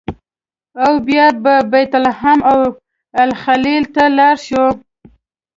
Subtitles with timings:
[0.83, 2.59] او بیا به بیت لحم او
[3.21, 4.65] الخلیل ته لاړ شو.